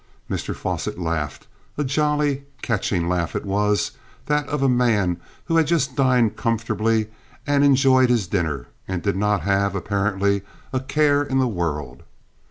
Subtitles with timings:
[0.27, 1.45] Mr Fosset laughed;
[1.77, 3.91] a jolly, catching laugh it was
[4.25, 7.09] that of a man who had just dined comfortably
[7.45, 10.41] and enjoyed his dinner, and did not have, apparently,
[10.73, 12.01] a care in the world.